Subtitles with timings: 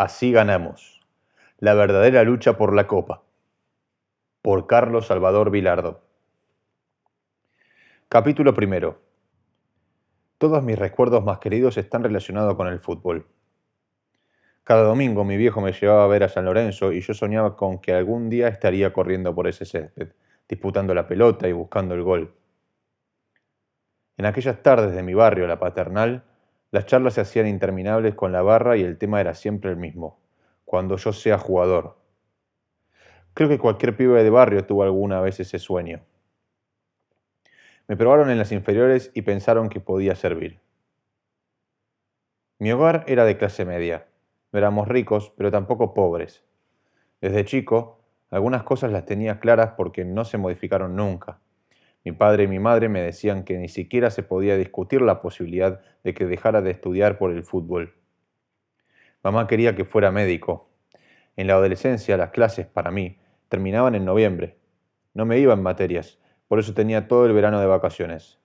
[0.00, 0.98] Así ganamos.
[1.58, 3.22] La verdadera lucha por la copa.
[4.40, 6.00] Por Carlos Salvador Vilardo.
[8.08, 9.02] Capítulo primero.
[10.38, 13.26] Todos mis recuerdos más queridos están relacionados con el fútbol.
[14.64, 17.78] Cada domingo mi viejo me llevaba a ver a San Lorenzo y yo soñaba con
[17.78, 20.12] que algún día estaría corriendo por ese césped,
[20.48, 22.34] disputando la pelota y buscando el gol.
[24.16, 26.24] En aquellas tardes de mi barrio, la paternal,
[26.70, 30.20] las charlas se hacían interminables con la barra y el tema era siempre el mismo,
[30.64, 31.98] cuando yo sea jugador.
[33.34, 36.00] Creo que cualquier pibe de barrio tuvo alguna vez ese sueño.
[37.88, 40.60] Me probaron en las inferiores y pensaron que podía servir.
[42.58, 44.06] Mi hogar era de clase media.
[44.52, 46.44] No éramos ricos, pero tampoco pobres.
[47.20, 48.00] Desde chico,
[48.30, 51.40] algunas cosas las tenía claras porque no se modificaron nunca.
[52.04, 55.80] Mi padre y mi madre me decían que ni siquiera se podía discutir la posibilidad
[56.02, 57.94] de que dejara de estudiar por el fútbol.
[59.22, 60.70] Mamá quería que fuera médico.
[61.36, 64.56] En la adolescencia las clases, para mí, terminaban en noviembre.
[65.12, 68.38] No me iba en materias, por eso tenía todo el verano de vacaciones.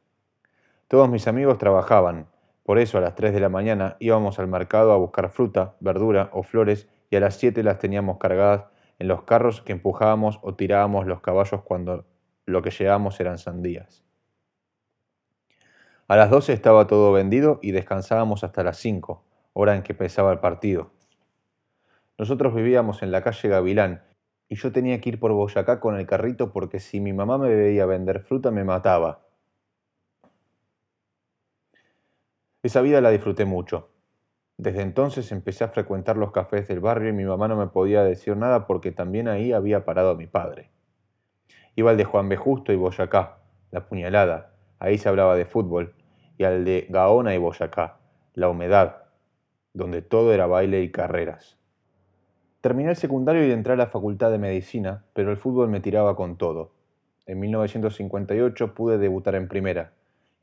[0.89, 2.27] Todos mis amigos trabajaban,
[2.63, 6.29] por eso a las 3 de la mañana íbamos al mercado a buscar fruta, verdura
[6.33, 8.65] o flores y a las 7 las teníamos cargadas
[8.99, 12.05] en los carros que empujábamos o tirábamos los caballos cuando
[12.45, 14.03] lo que llevábamos eran sandías.
[16.07, 20.31] A las 12 estaba todo vendido y descansábamos hasta las 5, hora en que empezaba
[20.31, 20.91] el partido.
[22.17, 24.03] Nosotros vivíamos en la calle Gavilán
[24.47, 27.53] y yo tenía que ir por Boyacá con el carrito porque si mi mamá me
[27.53, 29.25] veía vender fruta me mataba.
[32.61, 33.89] Esa vida la disfruté mucho.
[34.57, 38.03] Desde entonces empecé a frecuentar los cafés del barrio y mi mamá no me podía
[38.03, 40.71] decir nada porque también ahí había parado mi padre.
[41.75, 42.37] Iba al de Juan B.
[42.37, 43.37] Justo y Boyacá,
[43.71, 45.93] la puñalada, ahí se hablaba de fútbol,
[46.37, 47.97] y al de Gaona y Boyacá,
[48.33, 49.03] la humedad,
[49.73, 51.57] donde todo era baile y carreras.
[52.61, 56.15] Terminé el secundario y entré a la Facultad de Medicina, pero el fútbol me tiraba
[56.15, 56.71] con todo.
[57.27, 59.91] En 1958 pude debutar en primera.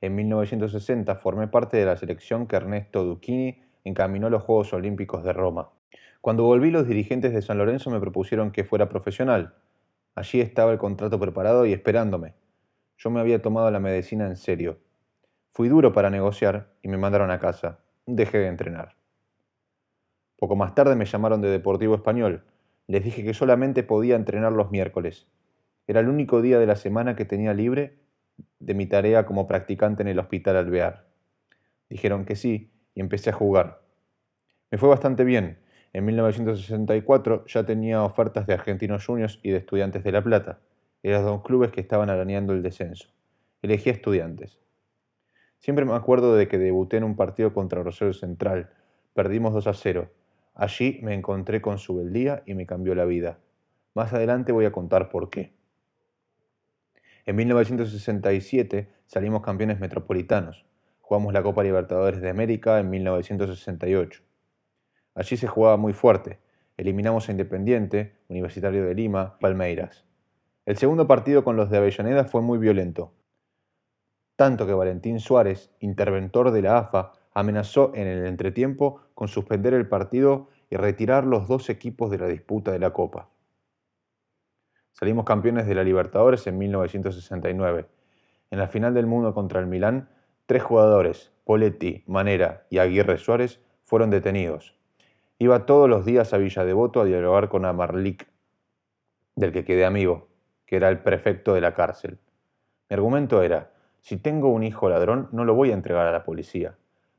[0.00, 5.24] En 1960 formé parte de la selección que Ernesto Duchini encaminó a los Juegos Olímpicos
[5.24, 5.70] de Roma.
[6.20, 9.54] Cuando volví los dirigentes de San Lorenzo me propusieron que fuera profesional.
[10.14, 12.34] Allí estaba el contrato preparado y esperándome.
[12.98, 14.78] Yo me había tomado la medicina en serio.
[15.52, 17.80] Fui duro para negociar y me mandaron a casa.
[18.06, 18.96] Dejé de entrenar.
[20.36, 22.44] Poco más tarde me llamaron de Deportivo Español.
[22.88, 25.26] Les dije que solamente podía entrenar los miércoles.
[25.86, 27.98] Era el único día de la semana que tenía libre
[28.58, 31.06] de mi tarea como practicante en el Hospital Alvear.
[31.88, 33.82] Dijeron que sí y empecé a jugar.
[34.70, 35.58] Me fue bastante bien.
[35.92, 40.60] En 1964 ya tenía ofertas de Argentinos Juniors y de Estudiantes de La Plata.
[41.02, 43.08] Eran dos clubes que estaban arañando el descenso.
[43.60, 44.58] Elegí Estudiantes.
[45.58, 48.70] Siempre me acuerdo de que debuté en un partido contra Rosario Central.
[49.14, 50.10] Perdimos 2 a 0
[50.54, 53.38] Allí me encontré con su beldía y me cambió la vida.
[53.94, 55.52] Más adelante voy a contar por qué.
[57.24, 60.64] En 1967 salimos campeones metropolitanos.
[61.00, 64.22] Jugamos la Copa Libertadores de América en 1968.
[65.14, 66.38] Allí se jugaba muy fuerte.
[66.76, 70.04] Eliminamos a Independiente, Universitario de Lima, Palmeiras.
[70.64, 73.12] El segundo partido con los de Avellaneda fue muy violento.
[74.36, 79.88] Tanto que Valentín Suárez, interventor de la AFA, amenazó en el entretiempo con suspender el
[79.88, 83.28] partido y retirar los dos equipos de la disputa de la Copa.
[84.92, 87.86] Salimos campeones de la Libertadores en 1969.
[88.50, 90.08] En la final del mundo contra el Milán,
[90.46, 94.74] tres jugadores, Poletti, Manera y Aguirre Suárez, fueron detenidos.
[95.42, 98.28] Iba todos los días a Villa Devoto a dialogar con Amarlik,
[99.34, 100.28] del que quedé amigo,
[100.66, 102.20] que era el prefecto de la cárcel.
[102.88, 103.72] Mi argumento era,
[104.02, 106.76] si tengo un hijo ladrón, no lo voy a entregar a la policía.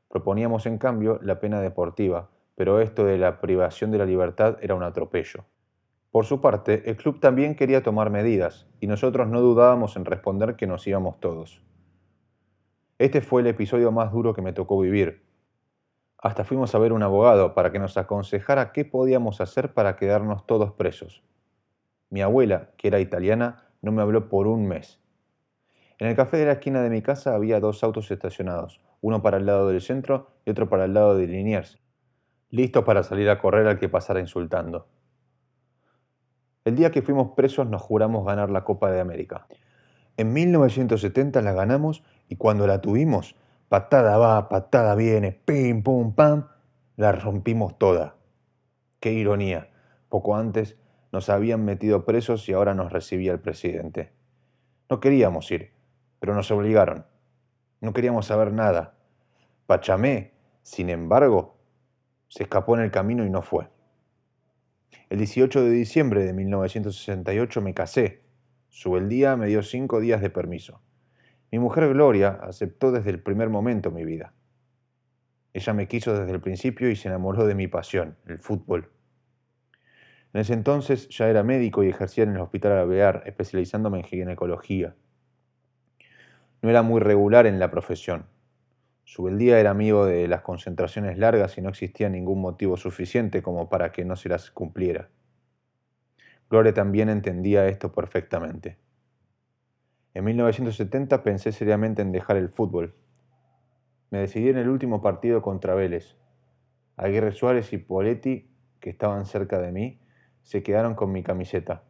[0.08, 4.74] Proponíamos en cambio la pena deportiva, pero esto de la privación de la libertad era
[4.74, 5.44] un atropello.
[6.10, 10.56] Por su parte, el club también quería tomar medidas, y nosotros no dudábamos en responder
[10.56, 11.62] que nos íbamos todos.
[12.96, 15.23] Este fue el episodio más duro que me tocó vivir.
[16.24, 20.46] Hasta fuimos a ver un abogado para que nos aconsejara qué podíamos hacer para quedarnos
[20.46, 21.22] todos presos.
[22.08, 25.02] Mi abuela, que era italiana, no me habló por un mes.
[25.98, 29.36] En el café de la esquina de mi casa había dos autos estacionados, uno para
[29.36, 31.78] el lado del centro y otro para el lado de Liniers,
[32.48, 34.88] listos para salir a correr al que pasara insultando.
[36.64, 39.46] El día que fuimos presos nos juramos ganar la Copa de América.
[40.16, 43.36] En 1970 la ganamos y cuando la tuvimos,
[43.74, 46.46] patada va, patada viene, pim, pum, pam,
[46.94, 48.14] la rompimos toda.
[49.00, 49.68] Qué ironía,
[50.08, 50.76] poco antes
[51.10, 54.12] nos habían metido presos y ahora nos recibía el presidente.
[54.88, 55.72] No queríamos ir,
[56.20, 57.04] pero nos obligaron.
[57.80, 58.94] No queríamos saber nada.
[59.66, 61.58] Pachamé, sin embargo,
[62.28, 63.70] se escapó en el camino y no fue.
[65.10, 68.22] El 18 de diciembre de 1968 me casé.
[69.08, 70.80] día me dio cinco días de permiso.
[71.54, 74.34] Mi mujer Gloria aceptó desde el primer momento mi vida.
[75.52, 78.90] Ella me quiso desde el principio y se enamoró de mi pasión, el fútbol.
[80.32, 84.96] En ese entonces ya era médico y ejercía en el Hospital Alvear, especializándome en ginecología.
[86.60, 88.26] No era muy regular en la profesión.
[89.38, 93.92] día era amigo de las concentraciones largas y no existía ningún motivo suficiente como para
[93.92, 95.08] que no se las cumpliera.
[96.50, 98.76] Gloria también entendía esto perfectamente.
[100.14, 102.94] En 1970 pensé seriamente en dejar el fútbol.
[104.10, 106.16] Me decidí en el último partido contra Vélez.
[106.96, 110.00] Aguirre Suárez y Poletti, que estaban cerca de mí,
[110.42, 111.82] se quedaron con mi camiseta.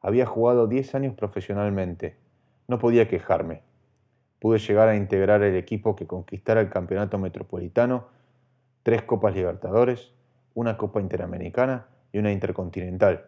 [0.00, 2.16] Había jugado 10 años profesionalmente.
[2.66, 3.62] No podía quejarme.
[4.38, 8.06] Pude llegar a integrar el equipo que conquistara el campeonato metropolitano,
[8.82, 10.14] tres Copas Libertadores,
[10.54, 13.26] una Copa Interamericana y una Intercontinental.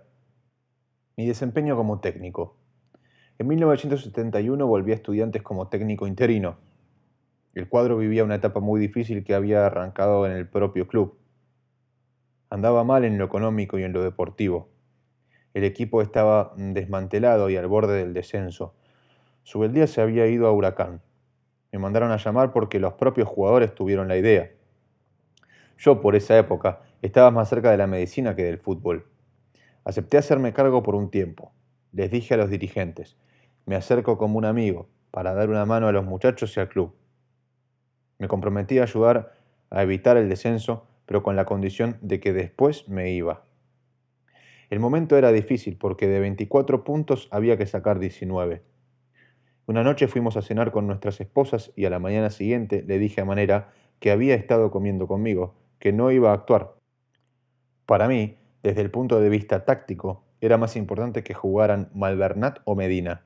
[1.19, 2.57] Mi desempeño como técnico.
[3.39, 6.57] En 1971 volví a estudiantes como técnico interino.
[7.53, 11.19] El cuadro vivía una etapa muy difícil que había arrancado en el propio club.
[12.49, 14.71] Andaba mal en lo económico y en lo deportivo.
[15.53, 18.75] El equipo estaba desmantelado y al borde del descenso.
[19.43, 21.03] Subeldía se había ido a Huracán.
[21.73, 24.51] Me mandaron a llamar porque los propios jugadores tuvieron la idea.
[25.77, 29.07] Yo, por esa época, estaba más cerca de la medicina que del fútbol.
[29.85, 31.53] Acepté hacerme cargo por un tiempo.
[31.93, 33.17] Les dije a los dirigentes,
[33.67, 36.95] me acerco como un amigo para dar una mano a los muchachos y al club.
[38.19, 39.35] Me comprometí a ayudar
[39.71, 43.45] a evitar el descenso pero con la condición de que después me iba.
[44.69, 48.63] El momento era difícil porque de 24 puntos había que sacar 19.
[49.67, 53.21] Una noche fuimos a cenar con nuestras esposas y a la mañana siguiente le dije
[53.21, 56.75] a Manera que había estado comiendo conmigo, que no iba a actuar.
[57.87, 62.75] Para mí, desde el punto de vista táctico, era más importante que jugaran Malvernat o
[62.75, 63.25] Medina.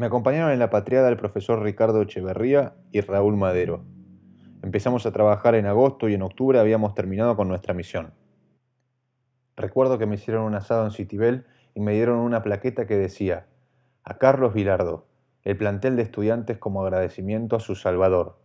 [0.00, 3.84] Me acompañaron en la patriada el profesor Ricardo Echeverría y Raúl Madero.
[4.62, 8.14] Empezamos a trabajar en agosto y en octubre habíamos terminado con nuestra misión.
[9.56, 11.44] Recuerdo que me hicieron un asado en Citibel
[11.74, 13.48] y me dieron una plaqueta que decía,
[14.02, 15.06] a Carlos Vilardo,
[15.42, 18.40] el plantel de estudiantes como agradecimiento a su Salvador.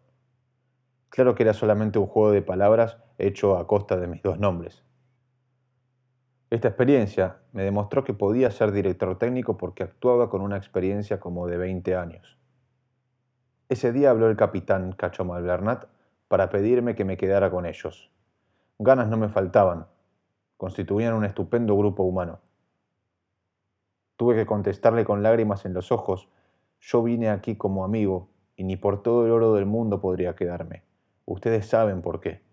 [1.08, 4.85] Claro que era solamente un juego de palabras hecho a costa de mis dos nombres.
[6.52, 11.48] Esta experiencia me demostró que podía ser director técnico porque actuaba con una experiencia como
[11.48, 12.38] de 20 años.
[13.68, 15.86] Ese día habló el capitán Cacho Malvernat
[16.28, 18.12] para pedirme que me quedara con ellos.
[18.78, 19.88] Ganas no me faltaban.
[20.58, 22.40] Constituían un estupendo grupo humano.
[24.16, 26.30] Tuve que contestarle con lágrimas en los ojos.
[26.80, 30.84] Yo vine aquí como amigo y ni por todo el oro del mundo podría quedarme.
[31.26, 32.45] Ustedes saben por qué.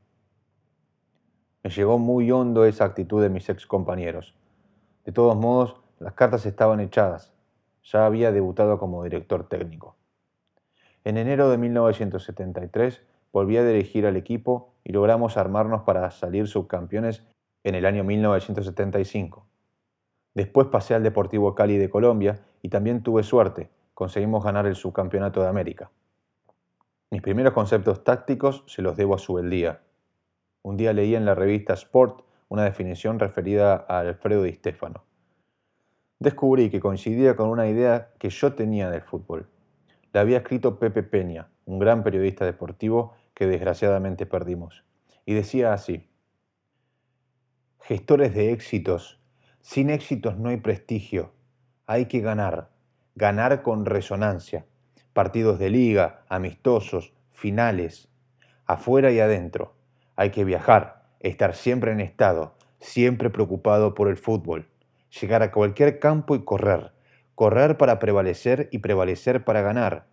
[1.63, 4.35] Me llegó muy hondo esa actitud de mis ex compañeros.
[5.05, 7.33] De todos modos, las cartas estaban echadas.
[7.85, 9.97] Ya había debutado como director técnico.
[11.05, 17.25] En enero de 1973 volví a dirigir al equipo y logramos armarnos para salir subcampeones
[17.65, 19.47] en el año 1975.
[20.35, 25.43] Después pasé al Deportivo Cali de Colombia y también tuve suerte, conseguimos ganar el subcampeonato
[25.43, 25.91] de América.
[27.11, 29.83] Mis primeros conceptos tácticos se los debo a Subeldía.
[30.65, 35.05] Un día leí en la revista Sport una definición referida a Alfredo Di Stefano.
[36.21, 39.49] Descubrí que coincidía con una idea que yo tenía del fútbol.
[40.13, 44.85] La había escrito Pepe Peña, un gran periodista deportivo que desgraciadamente perdimos.
[45.27, 46.09] Y decía así,
[47.81, 49.21] gestores de éxitos,
[49.63, 51.33] sin éxitos no hay prestigio,
[51.87, 52.71] hay que ganar,
[53.17, 54.65] ganar con resonancia,
[55.13, 58.09] partidos de liga, amistosos, finales,
[58.67, 59.75] afuera y adentro,
[60.17, 64.69] hay que viajar, estar siempre en estado, siempre preocupado por el fútbol,
[65.21, 66.93] llegar a cualquier campo y correr,
[67.35, 70.07] correr para prevalecer y prevalecer para ganar.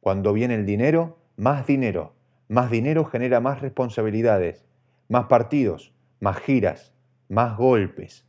[0.00, 2.14] Cuando viene el dinero, más dinero,
[2.48, 4.64] más dinero genera más responsabilidades,
[5.08, 6.92] más partidos, más giras,
[7.28, 8.26] más golpes,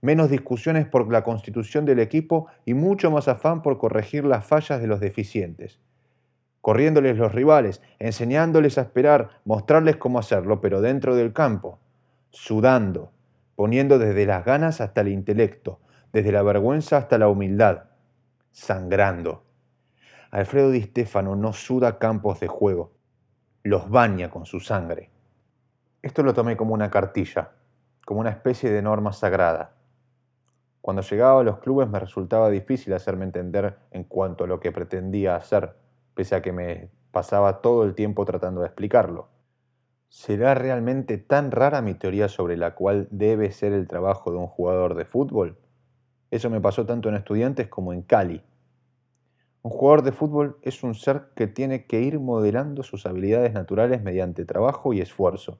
[0.00, 4.80] menos discusiones por la constitución del equipo y mucho más afán por corregir las fallas
[4.80, 5.80] de los deficientes.
[6.64, 11.78] Corriéndoles los rivales, enseñándoles a esperar, mostrarles cómo hacerlo, pero dentro del campo,
[12.30, 13.12] sudando,
[13.54, 15.78] poniendo desde las ganas hasta el intelecto,
[16.10, 17.82] desde la vergüenza hasta la humildad,
[18.50, 19.44] sangrando.
[20.30, 22.92] Alfredo Di Stefano no suda campos de juego,
[23.62, 25.10] los baña con su sangre.
[26.00, 27.50] Esto lo tomé como una cartilla,
[28.06, 29.74] como una especie de norma sagrada.
[30.80, 34.72] Cuando llegaba a los clubes me resultaba difícil hacerme entender en cuanto a lo que
[34.72, 35.83] pretendía hacer,
[36.14, 39.28] pese a que me pasaba todo el tiempo tratando de explicarlo.
[40.08, 44.46] ¿Será realmente tan rara mi teoría sobre la cual debe ser el trabajo de un
[44.46, 45.58] jugador de fútbol?
[46.30, 48.42] Eso me pasó tanto en estudiantes como en Cali.
[49.62, 54.02] Un jugador de fútbol es un ser que tiene que ir modelando sus habilidades naturales
[54.02, 55.58] mediante trabajo y esfuerzo.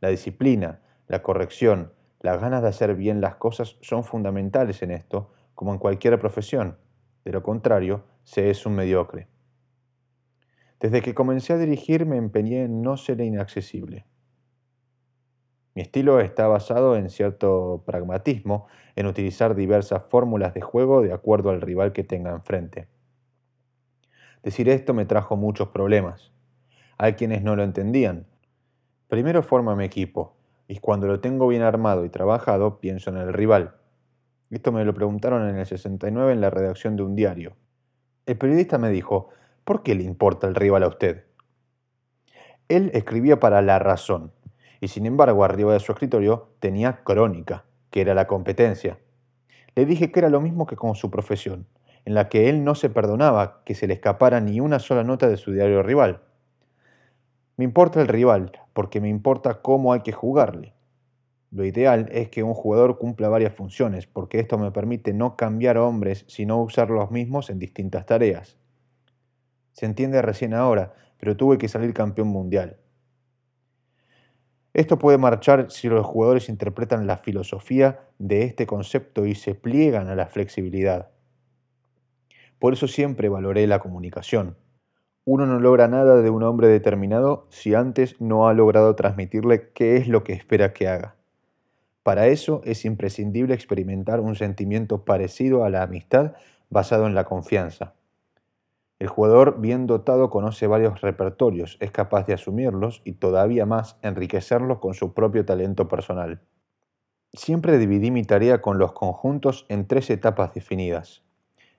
[0.00, 5.32] La disciplina, la corrección, las ganas de hacer bien las cosas son fundamentales en esto,
[5.54, 6.78] como en cualquier profesión.
[7.24, 9.28] De lo contrario, se es un mediocre.
[10.82, 14.04] Desde que comencé a dirigir me empeñé en no ser inaccesible.
[15.76, 21.50] Mi estilo está basado en cierto pragmatismo, en utilizar diversas fórmulas de juego de acuerdo
[21.50, 22.88] al rival que tenga enfrente.
[24.42, 26.32] Decir esto me trajo muchos problemas.
[26.98, 28.26] Hay quienes no lo entendían.
[29.06, 30.34] Primero forma mi equipo,
[30.66, 33.76] y cuando lo tengo bien armado y trabajado, pienso en el rival.
[34.50, 37.54] Esto me lo preguntaron en el 69 en la redacción de un diario.
[38.26, 39.28] El periodista me dijo,
[39.64, 41.24] ¿por qué le importa el rival a usted?
[42.68, 44.32] Él escribía para La Razón,
[44.80, 48.98] y sin embargo arriba de su escritorio tenía crónica, que era la competencia.
[49.74, 51.66] Le dije que era lo mismo que con su profesión,
[52.04, 55.28] en la que él no se perdonaba que se le escapara ni una sola nota
[55.28, 56.22] de su diario rival.
[57.56, 60.74] Me importa el rival, porque me importa cómo hay que jugarle.
[61.50, 65.76] Lo ideal es que un jugador cumpla varias funciones, porque esto me permite no cambiar
[65.76, 68.56] hombres, sino usar los mismos en distintas tareas.
[69.72, 72.76] Se entiende recién ahora, pero tuve que salir campeón mundial.
[74.74, 80.08] Esto puede marchar si los jugadores interpretan la filosofía de este concepto y se pliegan
[80.08, 81.10] a la flexibilidad.
[82.58, 84.56] Por eso siempre valoré la comunicación.
[85.24, 89.96] Uno no logra nada de un hombre determinado si antes no ha logrado transmitirle qué
[89.96, 91.16] es lo que espera que haga.
[92.02, 96.32] Para eso es imprescindible experimentar un sentimiento parecido a la amistad
[96.70, 97.94] basado en la confianza.
[99.02, 104.78] El jugador bien dotado conoce varios repertorios, es capaz de asumirlos y todavía más enriquecerlos
[104.78, 106.40] con su propio talento personal.
[107.32, 111.24] Siempre dividí mi tarea con los conjuntos en tres etapas definidas.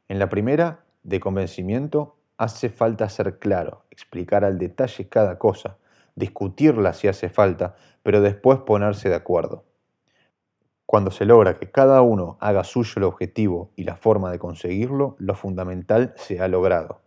[0.10, 5.78] En la primera, de convencimiento, hace falta ser claro, explicar al detalle cada cosa,
[6.16, 9.64] discutirla si hace falta, pero después ponerse de acuerdo.
[10.86, 15.16] Cuando se logra que cada uno haga suyo el objetivo y la forma de conseguirlo,
[15.20, 17.03] lo fundamental se ha logrado.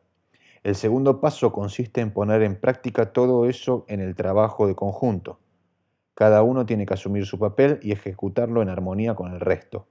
[0.66, 5.38] El segundo paso consiste en poner en práctica todo eso en el trabajo de conjunto.
[6.12, 9.86] Cada uno tiene que asumir su papel y ejecutarlo en armonía con el resto.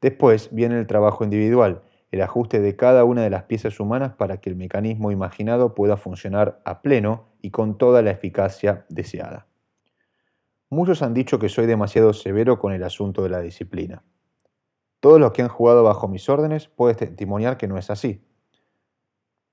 [0.00, 4.38] Después viene el trabajo individual, el ajuste de cada una de las piezas humanas para
[4.38, 9.46] que el mecanismo imaginado pueda funcionar a pleno y con toda la eficacia deseada.
[10.70, 14.02] Muchos han dicho que soy demasiado severo con el asunto de la disciplina.
[15.00, 18.24] Todos los que han jugado bajo mis órdenes pueden testimoniar que no es así.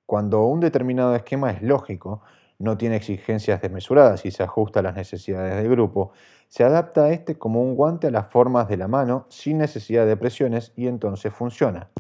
[0.10, 2.24] Cuando un determinado esquema es lógico,
[2.58, 6.14] no tiene exigencias desmesuradas y se ajusta a las necesidades del grupo,
[6.48, 10.08] se adapta a este como un guante a las formas de la mano sin necesidad
[10.08, 11.92] de presiones y entonces funciona.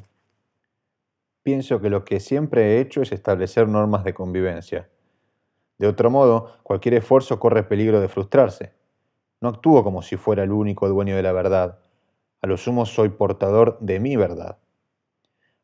[1.44, 4.89] Pienso que lo que siempre he hecho es establecer normas de convivencia.
[5.78, 8.74] De otro modo, cualquier esfuerzo corre peligro de frustrarse.
[9.39, 11.78] No actúo como si fuera el único dueño de la verdad.
[12.42, 14.58] A lo sumo soy portador de mi verdad.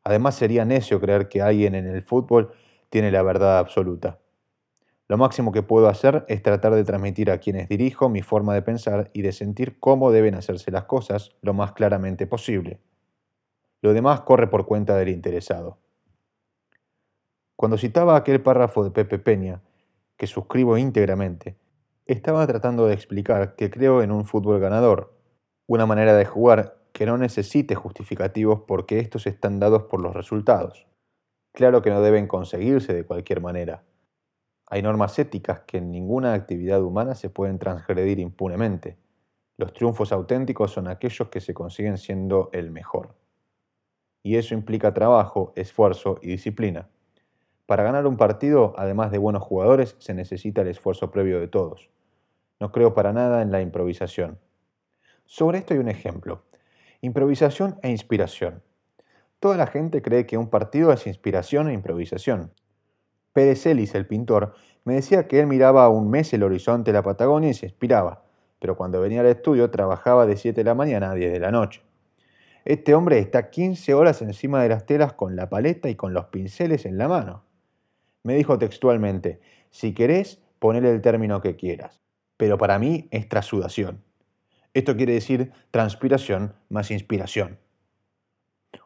[0.06, 2.52] Además sería necio creer que alguien en el fútbol
[2.90, 4.20] tiene la verdad absoluta.
[5.08, 8.62] Lo máximo que puedo hacer es tratar de transmitir a quienes dirijo mi forma de
[8.62, 12.78] pensar y de sentir cómo deben hacerse las cosas lo más claramente posible.
[13.82, 15.80] Lo demás corre por cuenta del interesado.
[17.56, 19.60] Cuando citaba aquel párrafo de Pepe Peña,
[20.16, 21.56] que suscribo íntegramente,
[22.04, 25.18] estaba tratando de explicar que creo en un fútbol ganador,
[25.66, 30.86] una manera de jugar que no necesite justificativos porque estos están dados por los resultados.
[31.52, 33.84] Claro que no deben conseguirse de cualquier manera.
[34.64, 38.96] Hay normas éticas que en ninguna actividad humana se pueden transgredir impunemente.
[39.58, 43.14] Los triunfos auténticos son aquellos que se consiguen siendo el mejor.
[44.22, 46.88] Y eso implica trabajo, esfuerzo y disciplina.
[47.66, 51.90] Para ganar un partido, además de buenos jugadores, se necesita el esfuerzo previo de todos.
[52.58, 54.38] No creo para nada en la improvisación.
[55.26, 56.45] Sobre esto hay un ejemplo.
[57.06, 58.64] Improvisación e inspiración.
[59.38, 62.52] Toda la gente cree que un partido es inspiración e improvisación.
[63.32, 67.04] Pérez Ellis, el pintor, me decía que él miraba un mes el horizonte de la
[67.04, 68.24] Patagonia y se inspiraba,
[68.58, 71.52] pero cuando venía al estudio trabajaba de 7 de la mañana a 10 de la
[71.52, 71.80] noche.
[72.64, 76.24] Este hombre está 15 horas encima de las telas con la paleta y con los
[76.24, 77.44] pinceles en la mano.
[78.24, 79.38] Me dijo textualmente,
[79.70, 82.02] si querés, ponele el término que quieras,
[82.36, 84.05] pero para mí es trasudación.
[84.76, 87.58] Esto quiere decir transpiración más inspiración.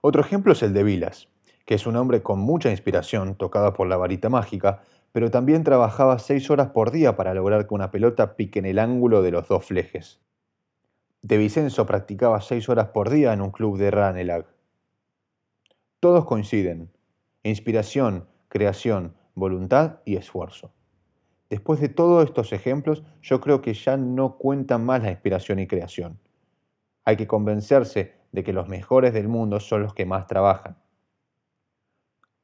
[0.03, 1.29] Otro ejemplo es el de Vilas,
[1.67, 6.21] que es un hombre con mucha inspiración, tocado por la varita mágica, pero también trabajaba
[6.21, 9.49] seis horas por día para lograr que una pelota pique en el ángulo de los
[9.49, 10.21] dos flejes.
[11.23, 14.47] De Vicenzo practicaba seis horas por día en un club de Ranelag.
[15.99, 16.93] Todos coinciden.
[17.43, 20.71] Inspiración, creación, voluntad y esfuerzo.
[21.51, 25.67] Después de todos estos ejemplos, yo creo que ya no cuentan más la inspiración y
[25.67, 26.21] creación.
[27.05, 30.77] Hay que convencerse de que los mejores del mundo son los que más trabajan.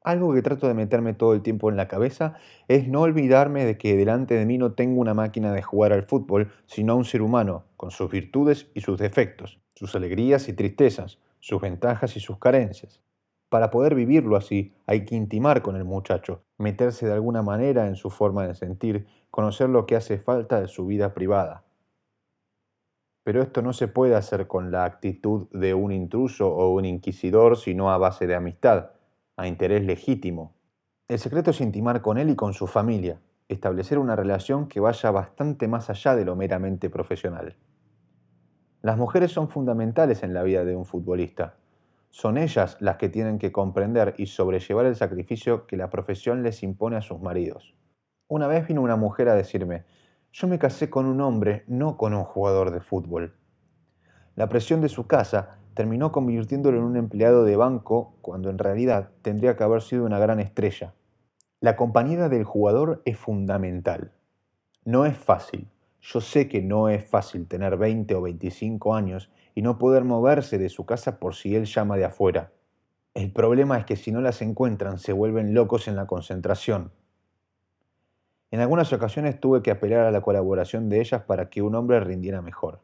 [0.03, 2.35] Algo que trato de meterme todo el tiempo en la cabeza
[2.67, 6.03] es no olvidarme de que delante de mí no tengo una máquina de jugar al
[6.03, 11.19] fútbol, sino un ser humano, con sus virtudes y sus defectos, sus alegrías y tristezas,
[11.39, 13.01] sus ventajas y sus carencias.
[13.49, 17.95] Para poder vivirlo así, hay que intimar con el muchacho, meterse de alguna manera en
[17.95, 21.63] su forma de sentir, conocer lo que hace falta de su vida privada.
[23.23, 27.57] Pero esto no se puede hacer con la actitud de un intruso o un inquisidor,
[27.57, 28.91] sino a base de amistad
[29.37, 30.55] a interés legítimo.
[31.07, 35.11] El secreto es intimar con él y con su familia, establecer una relación que vaya
[35.11, 37.55] bastante más allá de lo meramente profesional.
[38.81, 41.55] Las mujeres son fundamentales en la vida de un futbolista.
[42.17, 46.63] Son ellas las que tienen que comprender y sobrellevar el sacrificio que la profesión les
[46.63, 47.75] impone a sus maridos.
[48.27, 49.83] Una vez vino una mujer a decirme,
[50.31, 53.35] yo me casé con un hombre, no con un jugador de fútbol.
[54.33, 59.11] La presión de su casa terminó convirtiéndolo en un empleado de banco cuando en realidad
[59.21, 60.95] tendría que haber sido una gran estrella.
[61.59, 64.11] La compañera del jugador es fundamental.
[64.85, 65.67] No es fácil.
[66.01, 70.59] Yo sé que no es fácil tener 20 o 25 años y no poder moverse
[70.59, 72.51] de su casa por si él llama de afuera.
[73.15, 76.91] El problema es que si no las encuentran se vuelven locos en la concentración.
[78.51, 81.99] En algunas ocasiones tuve que apelar a la colaboración de ellas para que un hombre
[82.01, 82.81] rindiera mejor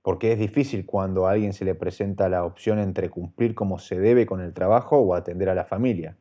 [0.00, 4.00] porque es difícil cuando a alguien se le presenta la opción entre cumplir como se
[4.00, 6.16] debe con el trabajo o atender a la familia.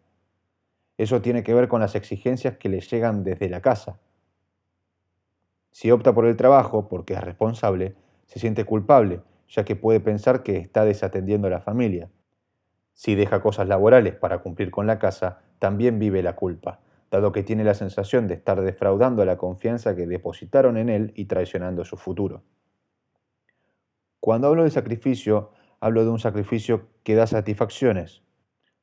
[0.97, 4.01] Eso tiene que ver con las exigencias que le llegan desde la casa.
[5.71, 7.95] Si opta por el trabajo porque es responsable,
[8.27, 9.21] se siente culpable,
[9.51, 12.09] ya que puede pensar que está desatendiendo a la familia.
[12.93, 16.79] Si deja cosas laborales para cumplir con la casa, también vive la culpa,
[17.11, 21.25] dado que tiene la sensación de estar defraudando la confianza que depositaron en él y
[21.25, 22.43] traicionando su futuro.
[24.21, 28.23] Cuando hablo de sacrificio, hablo de un sacrificio que da satisfacciones.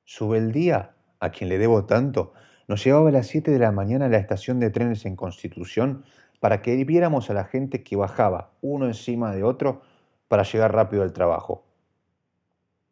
[0.04, 2.35] Sube el día, a quien le debo tanto,
[2.66, 6.04] nos llevaba a las 7 de la mañana a la estación de trenes en Constitución
[6.40, 9.81] para que viéramos a la gente que bajaba uno encima de otro
[10.28, 11.64] para llegar rápido al trabajo.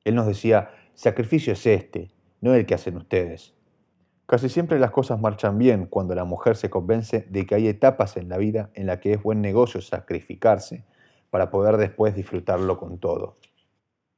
[0.05, 3.55] Él nos decía, sacrificio es este, no el que hacen ustedes.
[4.27, 8.17] Casi siempre las cosas marchan bien cuando la mujer se convence de que hay etapas
[8.17, 10.85] en la vida en las que es buen negocio sacrificarse
[11.31, 13.37] para poder después disfrutarlo con todo.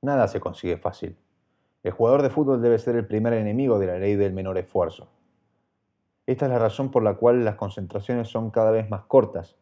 [0.00, 1.18] Nada se consigue fácil.
[1.82, 5.10] El jugador de fútbol debe ser el primer enemigo de la ley del menor esfuerzo.
[6.26, 9.56] Esta es la razón por la cual las concentraciones son cada vez más cortas.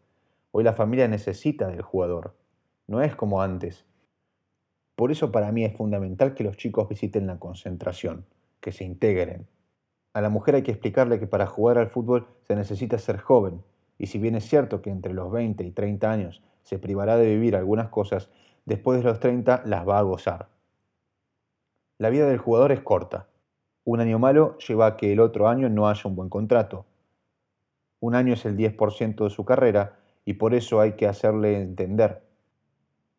[0.51, 2.35] Hoy la familia necesita del jugador.
[2.89, 3.85] No es como antes.
[4.95, 8.27] Por eso para mí es fundamental que los chicos visiten la concentración,
[8.61, 9.47] que se integren.
[10.15, 13.63] A la mujer hay que explicarle que para jugar al fútbol se necesita ser joven,
[13.99, 17.27] y si bien es cierto que entre los 20 y 30 años se privará de
[17.27, 18.31] vivir algunas cosas,
[18.65, 20.49] después de los 30 las va a gozar.
[21.99, 23.29] La vida del jugador es corta.
[23.85, 26.87] Un año malo lleva a que el otro año no haya un buen contrato.
[28.01, 32.26] Un año es el 10% de su carrera y por eso hay que hacerle entender.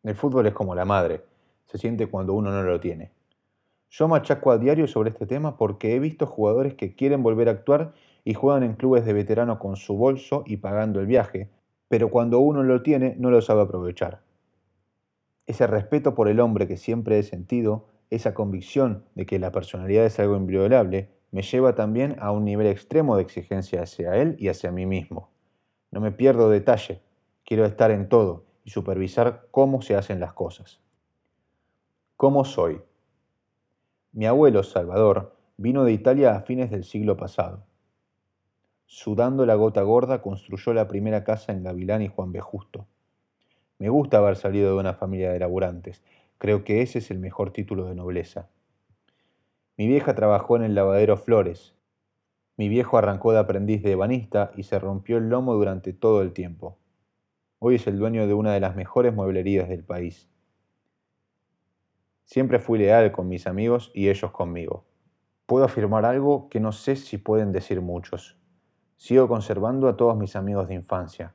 [0.08, 1.22] El fútbol es como la madre,
[1.66, 3.10] se siente cuando uno no lo tiene.
[3.90, 7.52] Yo machaco a diario sobre este tema porque he visto jugadores que quieren volver a
[7.52, 7.92] actuar
[8.24, 11.50] y juegan en clubes de veterano con su bolso y pagando el viaje,
[11.88, 14.22] pero cuando uno lo tiene no lo sabe aprovechar.
[15.46, 20.06] Ese respeto por el hombre que siempre he sentido, esa convicción de que la personalidad
[20.06, 24.48] es algo inviolable, me lleva también a un nivel extremo de exigencia hacia él y
[24.48, 25.28] hacia mí mismo.
[25.90, 27.02] No me pierdo detalle,
[27.44, 30.82] quiero estar en todo y supervisar cómo se hacen las cosas.
[32.16, 32.82] ¿Cómo soy?
[34.12, 37.64] Mi abuelo, Salvador, vino de Italia a fines del siglo pasado
[38.88, 42.40] sudando la gota gorda, construyó la primera casa en Gavilán y Juan B.
[42.40, 42.86] Justo.
[43.78, 46.02] Me gusta haber salido de una familia de laburantes.
[46.38, 48.48] Creo que ese es el mejor título de nobleza.
[49.76, 51.74] Mi vieja trabajó en el lavadero Flores.
[52.56, 56.32] Mi viejo arrancó de aprendiz de ebanista y se rompió el lomo durante todo el
[56.32, 56.78] tiempo.
[57.60, 60.30] Hoy es el dueño de una de las mejores mueblerías del país.
[62.24, 64.84] Siempre fui leal con mis amigos y ellos conmigo.
[65.44, 68.38] Puedo afirmar algo que no sé si pueden decir muchos.
[68.96, 71.34] Sigo conservando a todos mis amigos de infancia.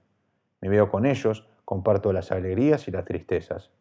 [0.62, 3.72] Me veo con ellos, comparto las alegrías y las tristezas.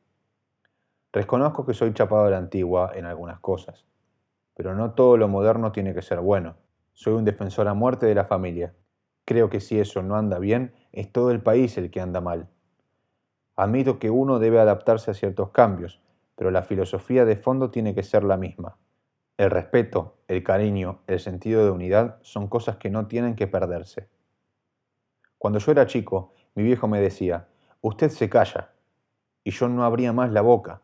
[1.13, 3.87] Reconozco que soy chapado de la antigua en algunas cosas,
[4.55, 6.57] pero no todo lo moderno tiene que ser bueno.
[6.93, 8.75] Soy un defensor a muerte de la familia
[9.25, 12.49] Creo que si eso no anda bien, es todo el país el que anda mal.
[13.57, 16.01] Admito que uno debe adaptarse a ciertos cambios,
[16.35, 18.79] pero la filosofía de fondo tiene que ser la misma.
[19.37, 24.09] El respeto, el cariño, el sentido de unidad son cosas que no tienen que perderse.
[25.39, 27.49] Cuando yo era chico, mi viejo me decía,
[27.81, 28.73] usted se calla,
[29.45, 30.83] y yo no abría más la boca.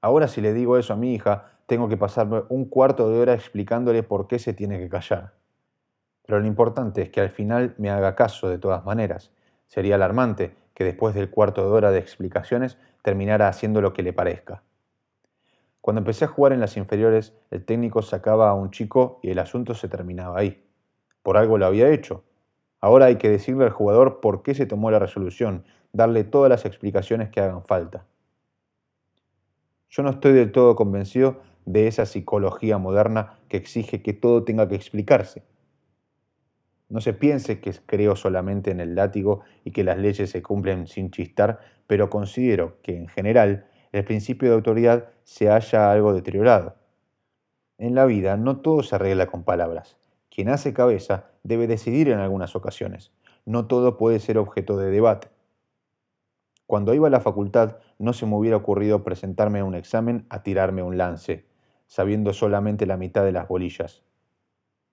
[0.00, 3.34] Ahora si le digo eso a mi hija, tengo que pasarme un cuarto de hora
[3.34, 5.34] explicándole por qué se tiene que callar.
[6.26, 9.30] Pero lo importante es que al final me haga caso de todas maneras.
[9.68, 14.12] Sería alarmante que después del cuarto de hora de explicaciones terminara haciendo lo que le
[14.12, 14.62] parezca.
[15.80, 19.38] Cuando empecé a jugar en las inferiores, el técnico sacaba a un chico y el
[19.38, 20.64] asunto se terminaba ahí.
[21.22, 22.24] Por algo lo había hecho.
[22.80, 26.64] Ahora hay que decirle al jugador por qué se tomó la resolución, darle todas las
[26.64, 28.04] explicaciones que hagan falta.
[29.88, 34.68] Yo no estoy del todo convencido de esa psicología moderna que exige que todo tenga
[34.68, 35.44] que explicarse.
[36.88, 40.86] No se piense que creo solamente en el látigo y que las leyes se cumplen
[40.86, 46.76] sin chistar, pero considero que en general el principio de autoridad se haya algo deteriorado.
[47.78, 49.96] En la vida no todo se arregla con palabras.
[50.30, 53.12] Quien hace cabeza debe decidir en algunas ocasiones.
[53.44, 55.28] No todo puede ser objeto de debate.
[56.66, 60.42] Cuando iba a la facultad no se me hubiera ocurrido presentarme a un examen a
[60.42, 61.46] tirarme un lance,
[61.86, 64.05] sabiendo solamente la mitad de las bolillas.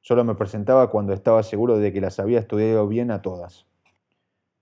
[0.03, 3.65] Solo me presentaba cuando estaba seguro de que las había estudiado bien a todas.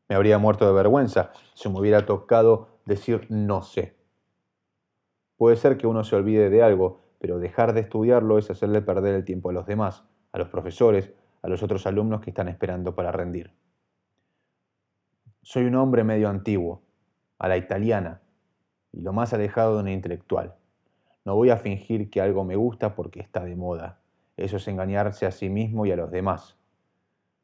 [0.08, 3.96] Me habría muerto de vergüenza si me hubiera tocado decir no sé.
[5.38, 9.16] Puede ser que uno se olvide de algo, pero dejar de estudiarlo es hacerle perder
[9.16, 12.94] el tiempo a los demás, a los profesores, a los otros alumnos que están esperando
[12.94, 13.52] para rendir.
[15.42, 16.84] Soy un hombre medio antiguo,
[17.40, 18.22] a la italiana,
[18.92, 20.54] y lo más alejado de un intelectual.
[21.26, 24.01] No voy a fingir que algo me gusta porque está de moda.
[24.42, 26.58] Eso es engañarse a sí mismo y a los demás.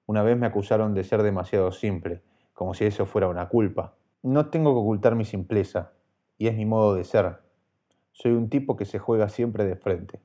[0.07, 3.93] Una vez me acusaron de ser demasiado simple, como si eso fuera una culpa.
[4.23, 5.91] No tengo que ocultar mi simpleza,
[6.39, 7.37] y es mi modo de ser.
[8.13, 10.21] Soy un tipo que se juega siempre de frente.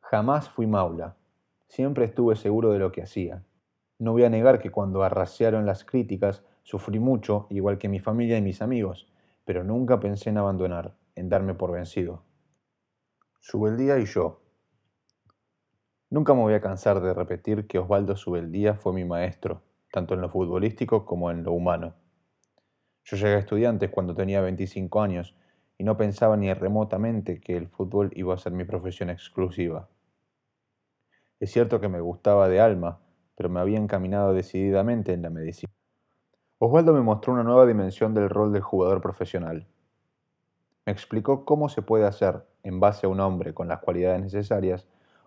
[0.00, 1.16] Jamás fui maula.
[1.68, 3.44] Siempre estuve seguro de lo que hacía.
[3.98, 8.38] No voy a negar que cuando arrasearon las críticas sufrí mucho, igual que mi familia
[8.38, 9.12] y mis amigos,
[9.44, 12.22] pero nunca pensé en abandonar, en darme por vencido.
[13.40, 14.40] Subeldía y yo,
[16.08, 20.20] Nunca me voy a cansar de repetir que Osvaldo Subeldía fue mi maestro, tanto en
[20.20, 21.94] lo futbolístico como en lo humano.
[23.04, 25.34] Yo llegué a estudiantes cuando tenía 25 años
[25.76, 29.88] y no pensaba ni remotamente que el fútbol iba a ser mi profesión exclusiva.
[31.40, 33.00] Es cierto que me gustaba de alma,
[33.34, 35.72] pero me había encaminado decididamente en la medicina.
[36.58, 39.66] Osvaldo me mostró una nueva dimensión del rol del jugador profesional.
[40.86, 44.86] Me explicó cómo se puede hacer, en base a un hombre con las cualidades necesarias,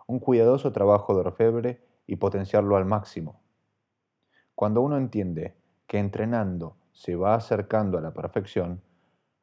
[0.10, 3.40] un cuidadoso trabajo de orfebre y potenciarlo al máximo.
[4.56, 8.82] Cuando uno entiende que entrenando se va acercando a la perfección,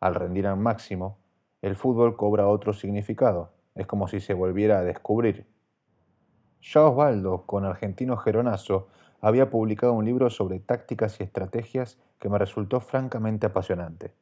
[0.01, 1.19] al rendir al máximo,
[1.63, 3.53] el fútbol cobra otro significado.
[3.77, 5.47] Es como si se volviera a descubrir.
[6.61, 8.89] Ya Osvaldo, con Argentino Geronazo,
[9.21, 14.15] había publicado un libro sobre tácticas y estrategias que me resultó francamente apasionante.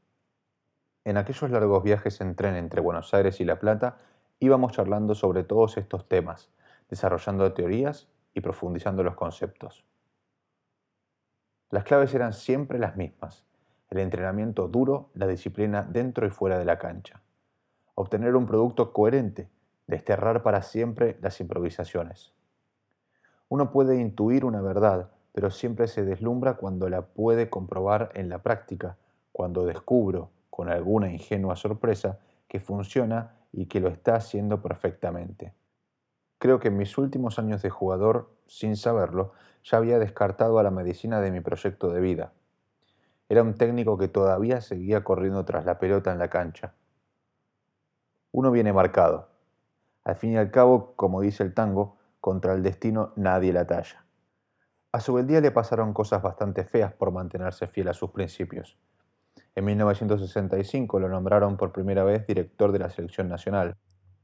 [1.04, 3.96] En aquellos largos viajes en tren entre Buenos Aires y La Plata,
[4.44, 6.50] íbamos charlando sobre todos estos temas,
[6.88, 9.84] desarrollando teorías y profundizando los conceptos.
[11.70, 13.44] Las claves eran siempre las mismas,
[13.90, 17.20] el entrenamiento duro, la disciplina dentro y fuera de la cancha,
[17.94, 19.48] obtener un producto coherente,
[19.86, 22.32] desterrar para siempre las improvisaciones.
[23.48, 28.38] Uno puede intuir una verdad, pero siempre se deslumbra cuando la puede comprobar en la
[28.38, 28.96] práctica,
[29.32, 35.54] cuando descubro, con alguna ingenua sorpresa, que funciona y que lo está haciendo perfectamente.
[36.38, 40.70] Creo que en mis últimos años de jugador, sin saberlo, ya había descartado a la
[40.70, 42.32] medicina de mi proyecto de vida.
[43.28, 46.74] Era un técnico que todavía seguía corriendo tras la pelota en la cancha.
[48.32, 49.28] Uno viene marcado.
[50.02, 54.04] Al fin y al cabo, como dice el tango, contra el destino nadie la talla.
[54.92, 58.76] A su día le pasaron cosas bastante feas por mantenerse fiel a sus principios.
[59.56, 63.76] En 1965 lo nombraron por primera vez director de la selección nacional.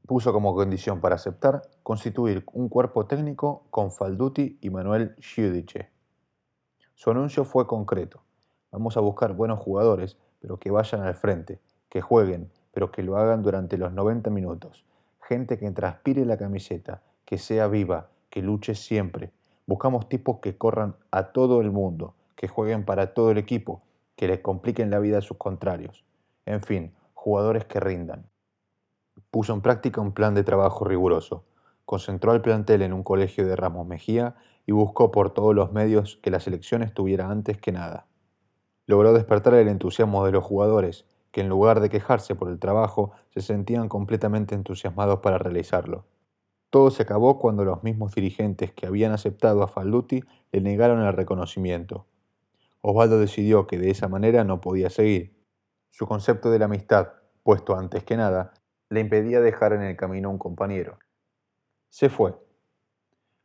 [0.06, 5.90] Puso como condición para aceptar constituir un cuerpo técnico con Falduti y Manuel Giudice.
[6.94, 8.22] Su anuncio fue concreto.
[8.72, 13.16] Vamos a buscar buenos jugadores, pero que vayan al frente, que jueguen, pero que lo
[13.16, 14.84] hagan durante los 90 minutos.
[15.20, 19.32] Gente que transpire la camiseta, que sea viva, que luche siempre.
[19.66, 23.82] Buscamos tipos que corran a todo el mundo, que jueguen para todo el equipo,
[24.20, 26.04] que les compliquen la vida a sus contrarios.
[26.44, 28.28] En fin, jugadores que rindan.
[29.30, 31.46] Puso en práctica un plan de trabajo riguroso.
[31.87, 36.18] Concentró al plantel en un colegio de Ramos Mejía y buscó por todos los medios
[36.22, 38.09] que la selección estuviera antes que nada.
[38.85, 43.12] Logró despertar el entusiasmo de los jugadores, que en lugar de quejarse por el trabajo,
[43.30, 46.04] se sentían completamente entusiasmados para realizarlo.
[46.68, 51.14] Todo se acabó cuando los mismos dirigentes que habían aceptado a Falduti le negaron el
[51.14, 52.04] reconocimiento.
[52.82, 55.36] Osvaldo decidió que de esa manera no podía seguir.
[55.90, 57.08] Su concepto de la amistad,
[57.42, 58.54] puesto antes que nada,
[58.88, 60.98] le impedía dejar en el camino a un compañero.
[61.90, 62.34] Se fue.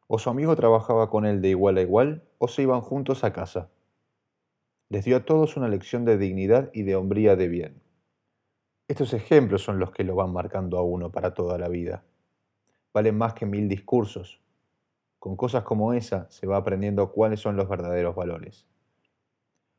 [0.07, 3.33] O su amigo trabajaba con él de igual a igual, o se iban juntos a
[3.33, 3.71] casa.
[4.89, 7.81] Les dio a todos una lección de dignidad y de hombría de bien.
[8.87, 12.05] Estos ejemplos son los que lo van marcando a uno para toda la vida.
[12.93, 14.41] Valen más que mil discursos.
[15.19, 18.67] Con cosas como esa se va aprendiendo cuáles son los verdaderos valores.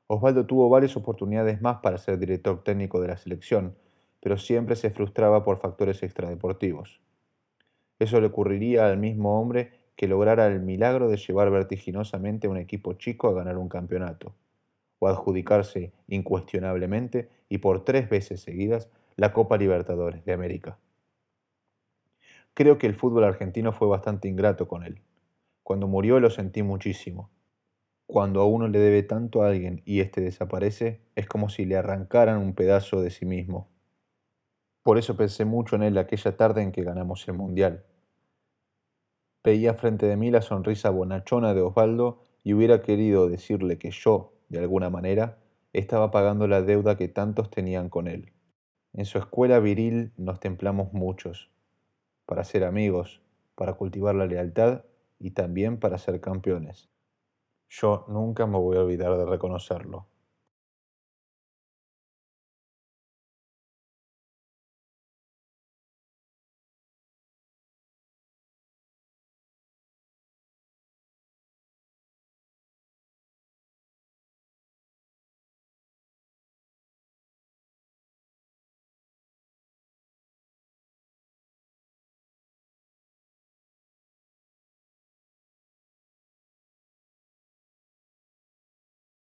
[0.09, 3.77] Osvaldo tuvo varias oportunidades más para ser director técnico de la selección,
[4.21, 7.01] pero siempre se frustraba por factores extradeportivos.
[7.99, 12.59] Eso le ocurriría al mismo hombre que lograra el milagro de llevar vertiginosamente a un
[12.59, 14.35] equipo chico a ganar un campeonato,
[14.99, 20.79] o adjudicarse incuestionablemente y por tres veces seguidas la Copa Libertadores de América.
[22.55, 25.01] Creo que el fútbol argentino fue bastante ingrato con él.
[25.62, 27.31] Cuando murió lo sentí muchísimo.
[28.07, 31.77] Cuando a uno le debe tanto a alguien y éste desaparece, es como si le
[31.77, 33.69] arrancaran un pedazo de sí mismo.
[34.83, 37.85] Por eso pensé mucho en él aquella tarde en que ganamos el Mundial.
[39.42, 44.35] Veía frente de mí la sonrisa bonachona de Osvaldo y hubiera querido decirle que yo,
[44.49, 45.38] de alguna manera,
[45.73, 48.33] estaba pagando la deuda que tantos tenían con él.
[48.92, 51.51] En su escuela viril nos templamos muchos,
[52.25, 53.21] para ser amigos,
[53.57, 54.85] para cultivar la lealtad
[55.19, 56.88] y también para ser campeones.
[57.79, 60.09] Yo nunca me voy a olvidar de reconocerlo.